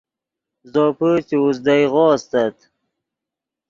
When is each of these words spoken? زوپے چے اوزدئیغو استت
زوپے 0.71 1.09
چے 1.27 1.35
اوزدئیغو 1.43 2.05
استت 2.13 2.57